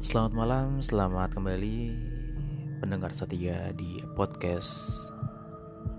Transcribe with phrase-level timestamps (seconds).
[0.00, 1.92] Selamat malam, selamat kembali
[2.80, 5.12] pendengar setia di podcast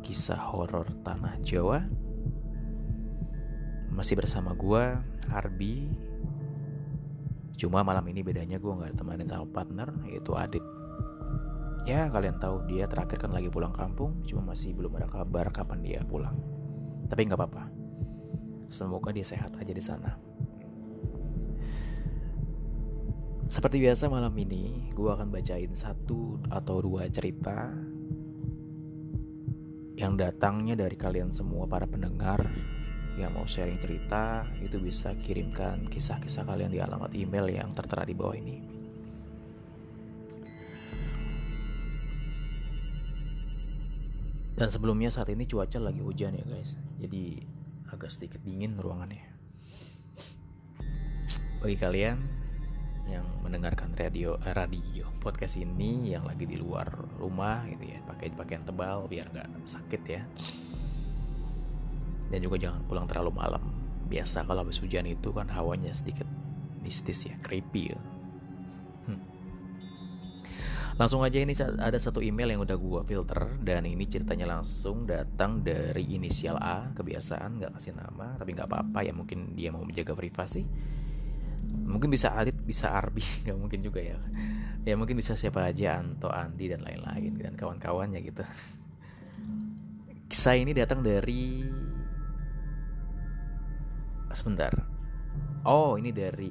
[0.01, 1.85] kisah horor tanah Jawa.
[3.94, 4.97] Masih bersama gue,
[5.29, 5.85] Harbi.
[7.62, 10.65] Cuma malam ini bedanya gue nggak temenin sama partner, yaitu Adit.
[11.86, 15.78] Ya kalian tahu dia terakhir kan lagi pulang kampung, cuma masih belum ada kabar kapan
[15.86, 16.41] dia pulang.
[17.05, 17.70] Tapi nggak apa-apa.
[18.66, 20.30] Semoga dia sehat aja di sana.
[23.51, 27.67] Seperti biasa malam ini gue akan bacain satu atau dua cerita
[29.99, 32.47] yang datangnya dari kalian semua para pendengar
[33.19, 38.15] yang mau sharing cerita itu bisa kirimkan kisah-kisah kalian di alamat email yang tertera di
[38.15, 38.57] bawah ini.
[44.55, 47.43] Dan sebelumnya saat ini cuaca lagi hujan ya guys, jadi
[47.91, 49.27] agak sedikit dingin ruangannya.
[51.59, 52.30] Bagi kalian
[53.11, 56.88] yang mendengarkan radio eh, radio podcast ini yang lagi di luar
[57.19, 60.22] rumah gitu ya pakai pakaian tebal biar nggak sakit ya
[62.31, 63.63] dan juga jangan pulang terlalu malam
[64.08, 66.27] biasa kalau habis hujan itu kan hawanya sedikit
[66.83, 67.99] mistis ya creepy ya.
[69.08, 69.21] Hmm.
[70.99, 75.64] Langsung aja ini ada satu email yang udah gua filter dan ini ceritanya langsung datang
[75.64, 80.11] dari inisial A kebiasaan nggak kasih nama tapi nggak apa-apa ya mungkin dia mau menjaga
[80.11, 80.67] privasi
[81.92, 84.17] mungkin bisa Adit bisa Arbi nggak mungkin juga ya.
[84.81, 88.42] Ya mungkin bisa siapa aja Anto Andi dan lain-lain dan kawan-kawannya gitu.
[90.31, 91.67] Kisah ini datang dari
[94.31, 94.72] sebentar.
[95.67, 96.50] Oh ini dari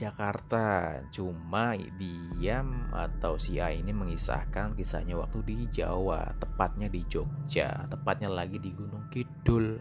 [0.00, 0.96] Jakarta.
[1.12, 8.32] Cuma diam atau si A ini mengisahkan kisahnya waktu di Jawa tepatnya di Jogja tepatnya
[8.32, 9.76] lagi di Gunung Kidul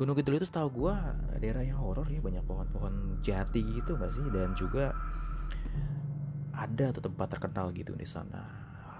[0.00, 0.94] Gunung Kidul itu setahu gue
[1.38, 4.24] daerah yang horor ya banyak pohon-pohon jati gitu gak sih?
[4.32, 4.96] Dan juga
[6.52, 8.40] ada tuh tempat terkenal gitu di sana.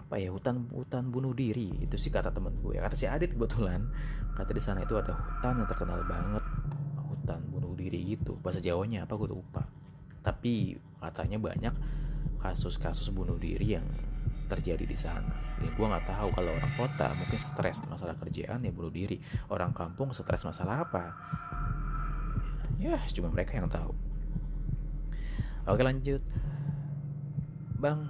[0.05, 3.89] Apa ya hutan hutan bunuh diri itu sih kata temen gue kata si Adit kebetulan
[4.37, 6.45] kata di sana itu ada hutan yang terkenal banget.
[7.09, 9.65] Hutan bunuh diri gitu bahasa Jawanya apa gue lupa.
[10.21, 11.75] Tapi katanya banyak
[12.43, 13.87] kasus-kasus bunuh diri yang
[14.53, 15.33] terjadi di sana.
[15.65, 19.17] Ya gue nggak tahu kalau orang kota mungkin stres masalah kerjaan ya bunuh diri.
[19.49, 21.05] Orang kampung stres masalah apa?
[22.77, 23.97] Ya cuma mereka yang tahu.
[25.65, 26.21] Oke lanjut.
[27.79, 28.07] Bang,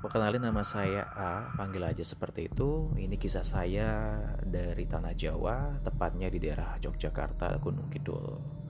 [0.00, 2.92] perkenalin nama saya A, panggil aja seperti itu.
[2.96, 8.64] Ini kisah saya dari tanah Jawa, tepatnya di daerah Yogyakarta, Gunung Kidul.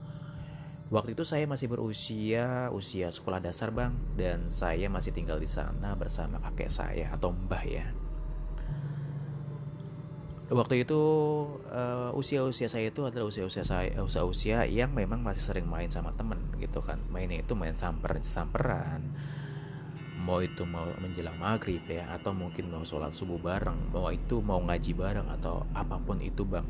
[0.87, 5.99] Waktu itu saya masih berusia usia sekolah dasar bang dan saya masih tinggal di sana
[5.99, 7.91] bersama kakek saya atau mbah ya.
[10.47, 11.01] Waktu itu
[11.75, 16.39] uh, usia-usia saya itu adalah usia-usia saya usia-usia yang memang masih sering main sama temen
[16.55, 17.03] gitu kan.
[17.11, 19.03] Mainnya itu main samperan samperan.
[20.23, 24.63] Mau itu mau menjelang maghrib ya atau mungkin mau sholat subuh bareng, mau itu mau
[24.63, 26.63] ngaji bareng atau apa pun itu bang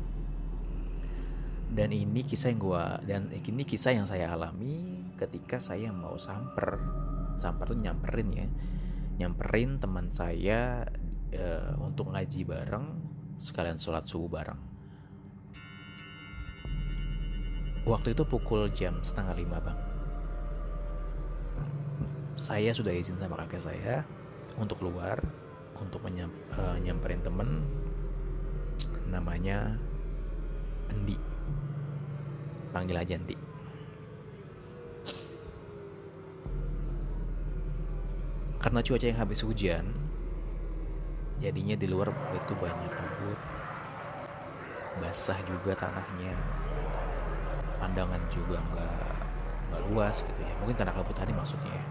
[1.68, 6.80] dan ini kisah yang gue dan ini kisah yang saya alami ketika saya mau samper.
[7.36, 8.48] Samper tuh nyamperin ya.
[9.20, 10.88] Nyamperin teman saya
[11.36, 12.86] uh, untuk ngaji bareng
[13.36, 14.60] sekalian sholat subuh bareng.
[17.84, 19.78] Waktu itu pukul jam setengah lima bang.
[22.36, 23.96] Saya sudah izin sama kakek saya
[24.56, 25.20] untuk keluar
[25.78, 27.62] untuk menyam, uh, nyamperin temen
[29.08, 29.78] namanya
[30.90, 31.27] Endi
[32.78, 33.34] panggil aja nanti.
[38.62, 39.90] Karena cuaca yang habis hujan
[41.42, 43.38] jadinya di luar itu banyak kabut
[44.98, 46.34] basah juga tanahnya
[47.78, 48.58] pandangan juga
[49.70, 50.54] nggak luas gitu ya.
[50.62, 51.84] Mungkin karena kabut tadi maksudnya ya.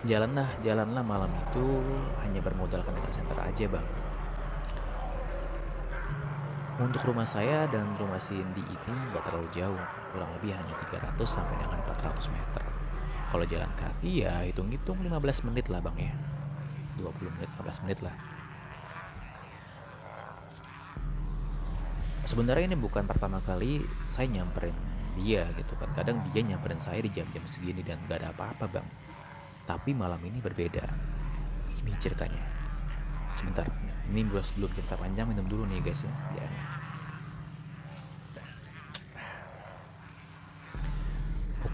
[0.00, 1.64] Jalanlah jalanlah malam itu
[2.24, 3.86] hanya bermodalkan dengan center aja bang
[6.80, 9.82] untuk rumah saya dan rumah Cindy ini nggak terlalu jauh,
[10.16, 12.62] kurang lebih hanya 300 sampai dengan 400 meter.
[13.30, 16.14] Kalau jalan kaki ya hitung-hitung 15 menit lah bang ya.
[16.98, 18.14] 20 menit, 15 menit lah.
[22.24, 24.74] Sebenarnya ini bukan pertama kali saya nyamperin
[25.20, 25.92] dia gitu kan.
[25.92, 28.88] Kadang dia nyamperin saya di jam-jam segini dan gak ada apa-apa bang.
[29.68, 30.84] Tapi malam ini berbeda.
[31.84, 32.42] Ini ceritanya.
[33.30, 33.62] Sebentar,
[34.10, 34.42] ini belum
[34.74, 36.12] cerita panjang minum dulu nih guys ya.
[36.34, 36.48] ya.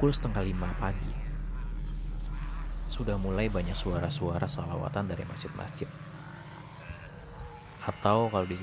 [0.06, 1.10] Pukul setengah lima pagi,
[2.86, 5.90] sudah mulai banyak suara-suara salawatan dari masjid-masjid.
[7.82, 8.54] Atau kalau di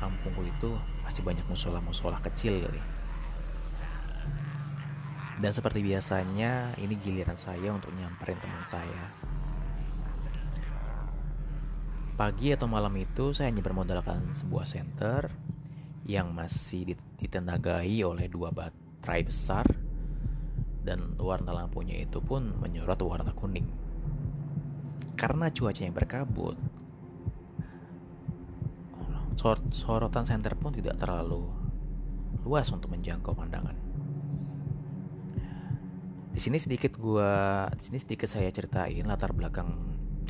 [0.00, 0.72] kampungku itu
[1.04, 2.80] masih banyak musola-musola kecil kali.
[5.36, 9.04] Dan seperti biasanya, ini giliran saya untuk nyamperin teman saya.
[12.16, 15.28] Pagi atau malam itu saya hanya bermodalkan sebuah center
[16.08, 19.87] yang masih ditenagai oleh dua baterai besar
[20.88, 23.68] dan warna lampunya itu pun menyorot warna kuning.
[25.20, 26.56] Karena cuacanya berkabut,
[29.68, 31.44] sorotan center pun tidak terlalu
[32.48, 33.76] luas untuk menjangkau pandangan.
[36.32, 39.68] Di sini sedikit gua di sini sedikit saya ceritain latar belakang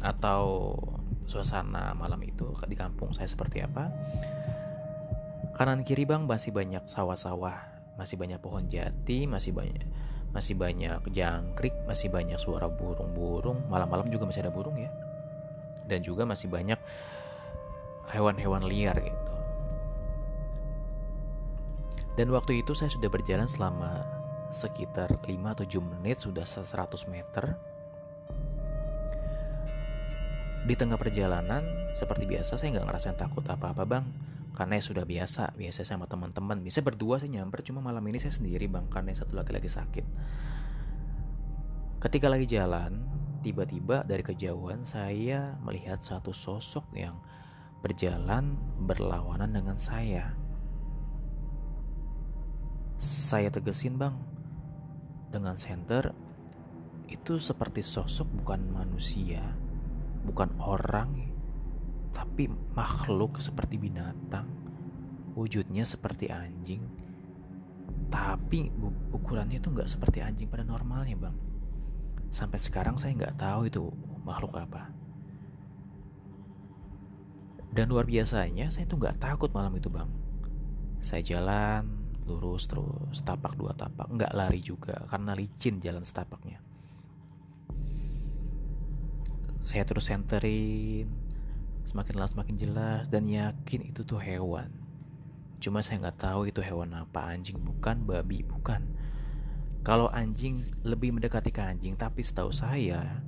[0.02, 0.74] atau
[1.28, 3.92] suasana malam itu di kampung saya seperti apa.
[5.54, 7.60] Kanan kiri bang masih banyak sawah-sawah,
[8.00, 9.84] masih banyak pohon jati, masih banyak
[10.32, 13.64] masih banyak jangkrik, masih banyak suara burung-burung.
[13.66, 14.92] Malam-malam juga masih ada burung ya.
[15.88, 16.76] Dan juga masih banyak
[18.12, 19.34] hewan-hewan liar gitu.
[22.18, 24.02] Dan waktu itu saya sudah berjalan selama
[24.50, 26.64] sekitar 5-7 menit sudah 100
[27.12, 27.54] meter
[30.64, 31.64] di tengah perjalanan
[31.96, 34.04] seperti biasa saya nggak ngerasain takut apa-apa bang
[34.56, 36.60] karena ya sudah biasa biasa sama teman-teman.
[36.62, 40.06] Bisa berdua saya nyamper cuma malam ini saya sendiri bang karena satu lagi lagi sakit.
[41.98, 43.04] Ketika lagi jalan
[43.42, 47.18] tiba-tiba dari kejauhan saya melihat satu sosok yang
[47.78, 50.34] berjalan berlawanan dengan saya.
[52.98, 54.14] Saya tegesin bang.
[55.28, 56.16] Dengan center
[57.08, 59.44] itu seperti sosok bukan manusia,
[60.24, 61.28] bukan orang,
[62.12, 64.46] tapi makhluk seperti binatang.
[65.38, 66.82] Wujudnya seperti anjing,
[68.10, 68.74] tapi
[69.14, 71.36] ukurannya itu nggak seperti anjing pada normalnya, bang.
[72.34, 73.86] Sampai sekarang saya nggak tahu itu
[74.26, 74.90] makhluk apa.
[77.70, 80.10] Dan luar biasanya saya tuh nggak takut malam itu, bang.
[80.98, 86.60] Saya jalan lurus terus tapak dua tapak nggak lari juga karena licin jalan setapaknya
[89.58, 91.08] saya terus senterin
[91.88, 94.68] semakin lama semakin jelas dan yakin itu tuh hewan
[95.56, 98.84] cuma saya nggak tahu itu hewan apa anjing bukan babi bukan
[99.80, 103.24] kalau anjing lebih mendekati ke anjing tapi setahu saya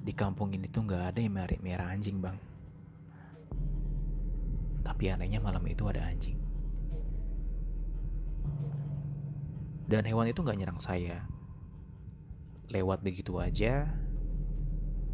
[0.00, 2.40] di kampung ini tuh nggak ada yang merah, merah anjing bang
[4.80, 6.42] tapi anehnya malam itu ada anjing
[9.92, 11.28] Dan hewan itu gak nyerang saya.
[12.72, 13.92] Lewat begitu aja.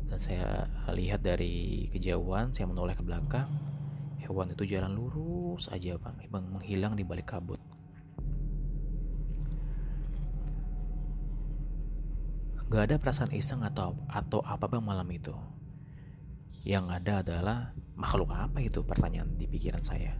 [0.08, 3.48] Dan saya lihat dari kejauhan, saya menoleh ke belakang.
[4.24, 7.60] Hewan itu jalan lurus aja bang, bang menghilang di balik kabut.
[12.68, 15.32] Gak ada perasaan iseng atau atau apa bang malam itu.
[16.68, 17.58] Yang ada adalah
[17.96, 20.12] makhluk apa itu pertanyaan di pikiran saya.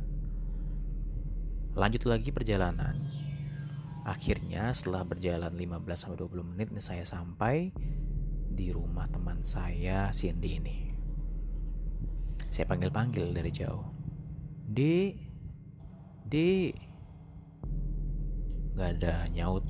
[1.76, 2.96] Lanjut lagi perjalanan.
[4.08, 7.69] Akhirnya setelah berjalan 15-20 menit saya sampai
[8.58, 10.90] di rumah teman saya Cindy ini.
[12.50, 13.87] Saya panggil-panggil dari jauh.
[14.66, 15.14] Di,
[16.26, 16.75] di,
[18.75, 19.62] gak ada nyaut.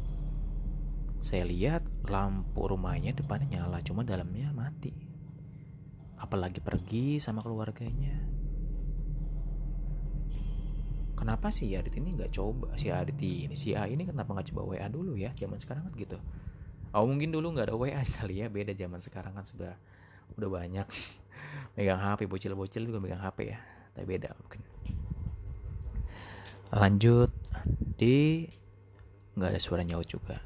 [1.21, 4.97] Saya lihat lampu rumahnya depannya nyala, cuma dalamnya mati.
[6.17, 8.39] Apalagi pergi sama keluarganya
[11.19, 14.71] kenapa sih Adit ini nggak coba si Adit ini si A ini kenapa nggak coba
[14.71, 16.15] WA dulu ya zaman sekarang kan gitu
[16.95, 19.75] oh mungkin dulu nggak ada WA kali ya beda zaman sekarang kan sudah
[20.37, 20.87] udah banyak.
[21.79, 23.59] Megang HP bocil-bocil juga megang HP ya
[23.95, 24.61] tapi beda mungkin.
[26.75, 27.33] Lanjut
[27.97, 28.45] di
[29.39, 30.39] nggak ada suara nyaut juga.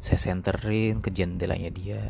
[0.00, 2.02] Saya senterin ke jendelanya dia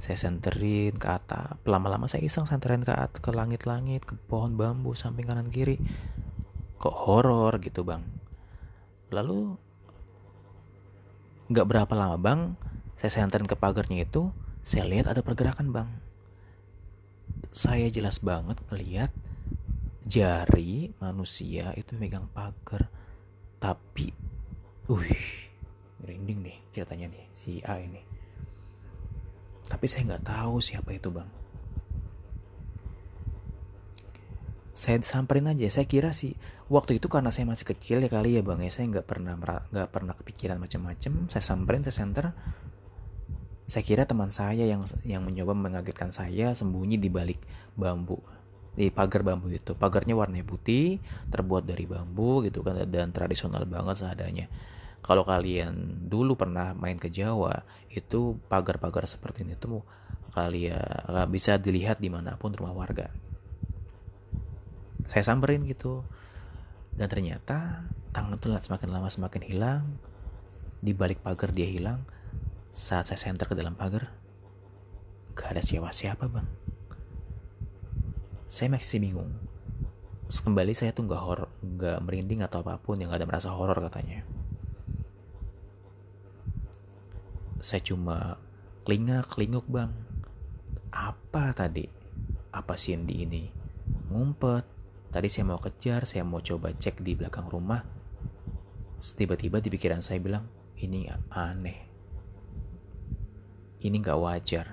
[0.00, 1.60] saya senterin ke atap.
[1.68, 5.76] Lama-lama saya iseng senterin ke at ke langit-langit ke pohon bambu samping kanan kiri.
[6.80, 8.00] Kok horor gitu bang?
[9.12, 9.60] Lalu
[11.50, 12.40] nggak berapa lama bang
[12.94, 14.30] saya senterin ke pagarnya itu
[14.60, 15.88] saya lihat ada pergerakan bang.
[17.50, 19.10] Saya jelas banget ngeliat
[20.04, 22.92] jari manusia itu megang pagar.
[23.56, 24.12] Tapi
[24.92, 25.48] wih
[26.04, 28.04] merinding nih ceritanya nih si A ini.
[29.64, 31.28] Tapi saya nggak tahu siapa itu bang
[34.80, 35.68] saya samperin aja.
[35.68, 36.32] Saya kira sih
[36.72, 38.72] waktu itu karena saya masih kecil ya kali ya bang ya.
[38.72, 39.36] Saya nggak pernah
[39.68, 42.32] nggak pernah kepikiran macam-macam saya samperin saya center.
[43.68, 47.38] Saya kira teman saya yang yang mencoba mengagetkan saya sembunyi di balik
[47.76, 48.24] bambu
[48.72, 49.76] di pagar bambu itu.
[49.76, 50.96] Pagarnya warna putih
[51.28, 54.48] terbuat dari bambu gitu kan dan tradisional banget seadanya.
[55.04, 59.84] Kalau kalian dulu pernah main ke Jawa itu pagar-pagar seperti ini tuh
[60.32, 63.12] kalian bisa dilihat di mana pun rumah warga
[65.10, 66.06] saya samperin gitu.
[66.94, 67.82] Dan ternyata
[68.14, 69.84] tangan tuh semakin lama semakin hilang.
[70.78, 72.06] Di balik pagar dia hilang.
[72.70, 74.14] Saat saya senter ke dalam pagar
[75.34, 76.46] gak ada siapa-siapa bang.
[78.46, 79.34] Saya masih bingung.
[80.30, 83.74] Kembali saya tuh nggak horor nggak merinding atau apa pun yang gak ada merasa horor
[83.82, 84.22] katanya.
[87.58, 88.38] Saya cuma
[88.86, 89.90] kelingak kelinguk bang.
[90.94, 91.90] Apa tadi?
[92.54, 93.50] Apa Cindy ini?
[94.10, 94.79] Ngumpet
[95.10, 97.82] tadi saya mau kejar saya mau coba cek di belakang rumah.
[99.00, 100.46] Tiba-tiba di pikiran saya bilang
[100.78, 101.78] ini aneh.
[103.80, 104.66] Ini nggak wajar.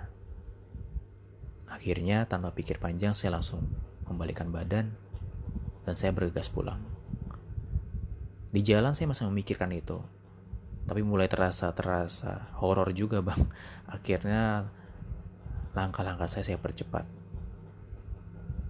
[1.68, 3.66] Akhirnya tanpa pikir panjang saya langsung
[4.08, 4.96] membalikan badan
[5.84, 6.80] dan saya bergegas pulang.
[8.52, 10.00] Di jalan saya masih memikirkan itu
[10.88, 13.44] tapi mulai terasa terasa horor juga bang.
[13.92, 14.72] Akhirnya
[15.76, 17.17] langkah-langkah saya saya percepat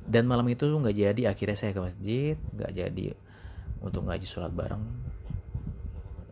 [0.08, 3.08] dan malam itu nggak jadi akhirnya saya ke masjid nggak jadi
[3.84, 4.82] untuk ngaji sholat bareng.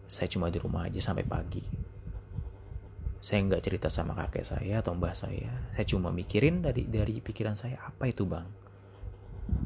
[0.08, 1.62] Saya cuma di rumah aja sampai pagi.
[3.20, 5.52] Saya nggak cerita sama kakek saya atau mbah saya.
[5.76, 8.48] Saya cuma mikirin dari dari pikiran saya apa itu bang?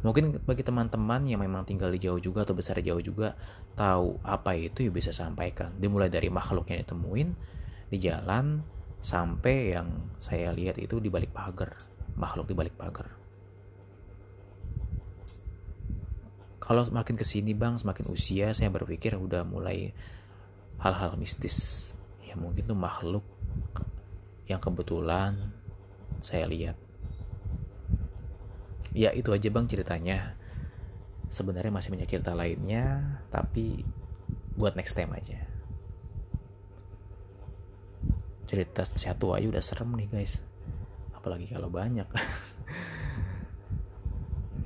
[0.04, 3.38] Mungkin bagi teman-teman yang memang tinggal di jauh juga atau besar jauh juga
[3.78, 5.76] tahu apa itu ya bisa sampaikan.
[5.78, 7.30] Dimulai dari makhluk yang ditemuin
[7.94, 8.66] di jalan
[9.00, 9.88] sampai yang
[10.18, 11.78] saya lihat itu di balik pagar
[12.20, 13.19] makhluk di balik pagar
[16.70, 19.90] kalau semakin ke sini bang semakin usia saya berpikir udah mulai
[20.78, 21.90] hal-hal mistis.
[22.22, 23.26] Ya mungkin tuh makhluk
[24.46, 25.50] yang kebetulan
[26.22, 26.78] saya lihat.
[28.94, 30.38] Ya itu aja bang ceritanya.
[31.34, 33.82] Sebenarnya masih banyak cerita lainnya tapi
[34.54, 35.42] buat next time aja.
[38.46, 40.38] Cerita satu aja udah serem nih guys.
[41.18, 42.06] Apalagi kalau banyak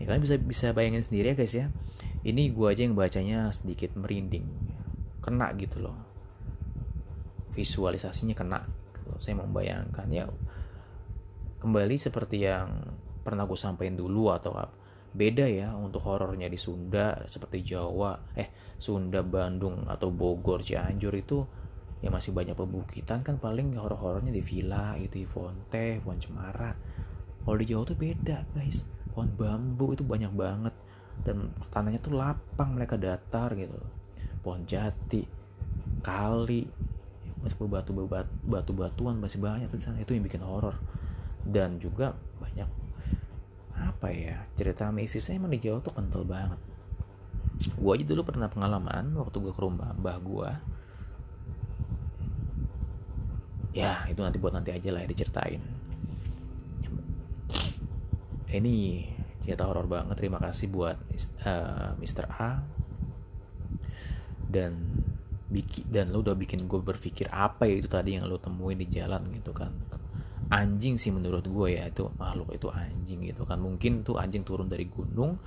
[0.04, 1.72] ini kalian bisa bisa bayangin sendiri ya guys ya.
[2.28, 4.44] Ini gua aja yang bacanya sedikit merinding.
[5.24, 5.96] Kena gitu loh.
[7.56, 8.68] Visualisasinya kena
[9.00, 9.16] gitu.
[9.24, 10.28] saya membayangkan ya.
[11.64, 12.68] Kembali seperti yang
[13.24, 14.84] pernah gue sampaikan dulu atau apa
[15.14, 18.50] beda ya untuk horornya di Sunda seperti Jawa eh
[18.82, 21.46] Sunda Bandung atau Bogor Cianjur itu
[22.02, 26.76] ya masih banyak pebukitan kan paling horor-horornya di villa itu di Fonte, Font Cemara.
[27.48, 28.84] Kalau di Jawa tuh beda guys,
[29.14, 30.74] pohon bambu itu banyak banget.
[31.22, 33.78] Dan tanahnya tuh lapang mereka datar gitu.
[34.42, 35.24] Pohon jati,
[36.02, 36.68] kali,
[37.40, 40.02] masih batu batu batu batuan masih banyak di sana.
[40.02, 40.76] Itu yang bikin horor.
[41.46, 42.68] Dan juga banyak
[43.74, 46.60] apa ya cerita mistisnya emang di Jawa tuh kental banget.
[47.78, 50.50] Gue aja dulu pernah pengalaman waktu gue ke rumah mbah gue
[53.74, 55.62] ya itu nanti buat nanti aja lah ya diceritain
[58.60, 59.08] ini
[59.44, 60.16] cerita horor banget.
[60.18, 62.26] Terima kasih buat uh, eh, Mr.
[62.30, 62.52] A.
[64.48, 65.02] Dan
[65.54, 68.88] bikin dan lo udah bikin gue berpikir apa ya itu tadi yang lo temuin di
[68.90, 69.74] jalan gitu kan.
[70.54, 73.58] Anjing sih menurut gue ya itu makhluk itu anjing gitu kan.
[73.58, 75.38] Mungkin tuh anjing turun dari gunung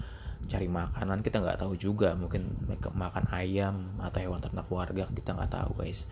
[0.47, 2.15] cari makanan kita nggak tahu juga.
[2.15, 6.11] Mungkin makan ayam atau hewan ternak warga kita nggak tahu guys.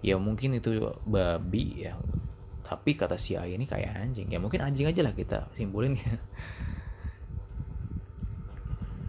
[0.00, 2.00] Ya mungkin itu babi ya
[2.70, 4.30] tapi kata si ayah ini kayak anjing.
[4.30, 6.14] Ya mungkin anjing aja lah kita simpulin ya.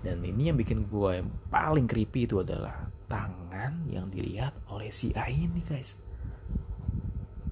[0.01, 5.13] Dan ini yang bikin gue yang paling creepy itu adalah tangan yang dilihat oleh si
[5.13, 5.93] A ini guys.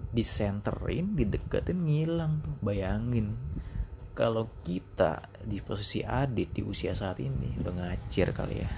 [0.09, 2.57] Disenterin dideketin ngilang tuh.
[2.57, 3.37] Bayangin
[4.17, 8.69] kalau kita di posisi adit di usia saat ini udah ngacir kali ya.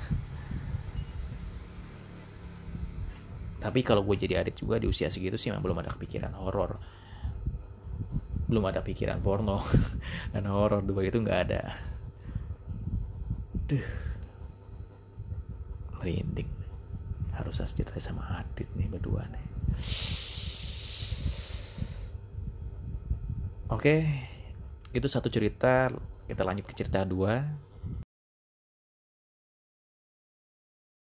[3.64, 7.00] Tapi kalau gue jadi adit juga di usia segitu sih memang belum ada kepikiran horor
[8.52, 9.64] belum ada pikiran porno
[10.36, 11.72] dan horor dua itu nggak ada.
[13.72, 13.88] Duh.
[15.96, 16.52] Merinding.
[17.32, 19.46] Harus cerita sama Adit nih berdua nih.
[23.72, 24.04] Oke
[24.92, 25.88] itu satu cerita.
[26.28, 27.71] Kita lanjut ke cerita dua